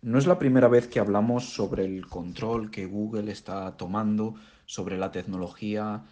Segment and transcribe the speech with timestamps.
[0.00, 4.96] No es la primera vez que hablamos sobre el control que Google está tomando sobre
[4.96, 6.04] la tecnología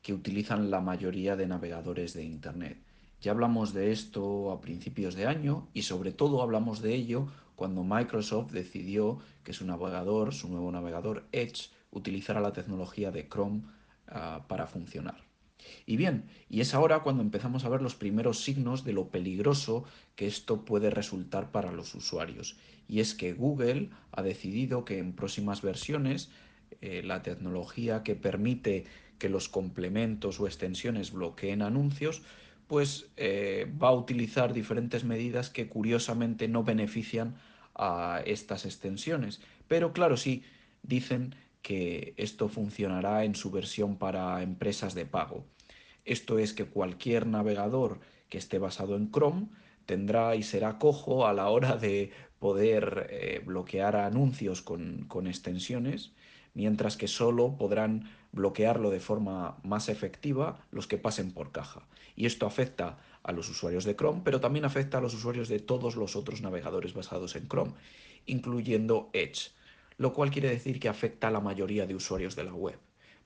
[0.00, 2.78] que utilizan la mayoría de navegadores de Internet.
[3.20, 7.84] Ya hablamos de esto a principios de año y sobre todo hablamos de ello cuando
[7.84, 13.62] Microsoft decidió que su navegador, su nuevo navegador Edge, utilizara la tecnología de Chrome
[14.08, 15.22] uh, para funcionar.
[15.86, 19.84] Y bien, y es ahora cuando empezamos a ver los primeros signos de lo peligroso
[20.16, 22.56] que esto puede resultar para los usuarios.
[22.88, 26.30] Y es que Google ha decidido que en próximas versiones
[26.80, 28.84] eh, la tecnología que permite
[29.18, 32.22] que los complementos o extensiones bloqueen anuncios,
[32.66, 37.36] pues eh, va a utilizar diferentes medidas que curiosamente no benefician
[37.74, 39.40] a estas extensiones.
[39.68, 40.42] Pero claro, sí,
[40.82, 45.46] dicen que esto funcionará en su versión para empresas de pago.
[46.04, 49.48] Esto es que cualquier navegador que esté basado en Chrome
[49.86, 56.12] tendrá y será cojo a la hora de poder eh, bloquear anuncios con, con extensiones,
[56.52, 61.88] mientras que solo podrán bloquearlo de forma más efectiva los que pasen por caja.
[62.14, 65.60] Y esto afecta a los usuarios de Chrome, pero también afecta a los usuarios de
[65.60, 67.72] todos los otros navegadores basados en Chrome,
[68.26, 69.50] incluyendo Edge,
[69.96, 72.78] lo cual quiere decir que afecta a la mayoría de usuarios de la web.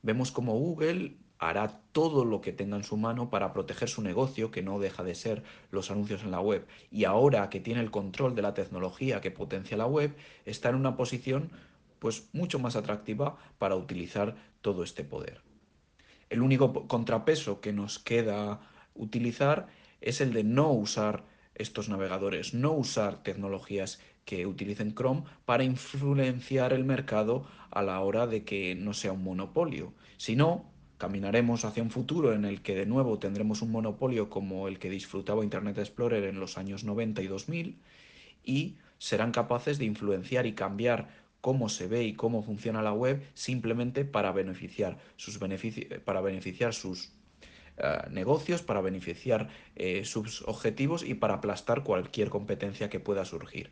[0.02, 4.50] Vemos como Google hará todo lo que tenga en su mano para proteger su negocio,
[4.50, 6.66] que no deja de ser los anuncios en la web.
[6.90, 10.74] Y ahora que tiene el control de la tecnología que potencia la web, está en
[10.74, 11.50] una posición
[11.98, 15.40] pues mucho más atractiva para utilizar todo este poder.
[16.28, 18.60] El único contrapeso que nos queda
[18.94, 19.68] utilizar
[20.00, 21.24] es el de no usar
[21.54, 28.26] estos navegadores, no usar tecnologías que utilicen Chrome para influenciar el mercado a la hora
[28.26, 29.94] de que no sea un monopolio.
[30.18, 30.66] Si no,
[30.98, 34.90] Caminaremos hacia un futuro en el que de nuevo tendremos un monopolio como el que
[34.90, 37.78] disfrutaba Internet Explorer en los años 90 y 2000
[38.42, 41.08] y serán capaces de influenciar y cambiar
[41.40, 45.38] cómo se ve y cómo funciona la web simplemente para beneficiar sus,
[46.04, 47.12] para beneficiar sus
[47.78, 53.70] uh, negocios, para beneficiar eh, sus objetivos y para aplastar cualquier competencia que pueda surgir.